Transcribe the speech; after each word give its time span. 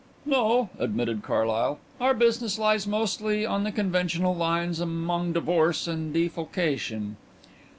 "No," 0.25 0.71
admitted 0.79 1.19
Mr 1.21 1.25
Carlyle; 1.25 1.79
"our 1.99 2.15
business 2.15 2.57
lies 2.57 2.87
mostly 2.87 3.45
on 3.45 3.63
the 3.63 3.71
conventional 3.71 4.35
lines 4.35 4.79
among 4.79 5.33
divorce 5.33 5.87
and 5.87 6.11
defalcation." 6.11 7.17